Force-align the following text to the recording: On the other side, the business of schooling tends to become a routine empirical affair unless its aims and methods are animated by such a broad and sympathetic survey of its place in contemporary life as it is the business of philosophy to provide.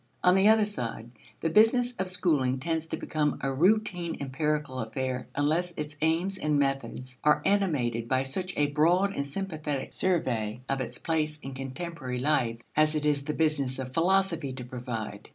On 0.23 0.33
the 0.33 0.47
other 0.47 0.65
side, 0.65 1.11
the 1.41 1.51
business 1.51 1.95
of 1.97 2.09
schooling 2.09 2.57
tends 2.59 2.87
to 2.87 2.97
become 2.97 3.37
a 3.41 3.53
routine 3.53 4.17
empirical 4.19 4.79
affair 4.79 5.27
unless 5.35 5.75
its 5.77 5.95
aims 6.01 6.39
and 6.39 6.57
methods 6.57 7.19
are 7.23 7.39
animated 7.45 8.07
by 8.07 8.23
such 8.23 8.51
a 8.57 8.65
broad 8.65 9.15
and 9.15 9.27
sympathetic 9.27 9.93
survey 9.93 10.61
of 10.67 10.81
its 10.81 10.97
place 10.97 11.37
in 11.43 11.53
contemporary 11.53 12.17
life 12.17 12.61
as 12.75 12.95
it 12.95 13.05
is 13.05 13.25
the 13.25 13.33
business 13.35 13.77
of 13.77 13.93
philosophy 13.93 14.53
to 14.53 14.65
provide. 14.65 15.29